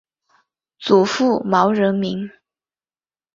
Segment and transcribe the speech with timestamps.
[0.79, 2.27] 祖父毛仁民。